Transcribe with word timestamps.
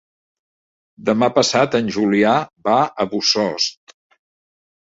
Demà 1.09 1.29
passat 1.35 1.77
en 1.81 1.93
Julià 1.97 2.33
va 2.71 2.79
a 3.05 3.07
Bossòst. 3.15 3.95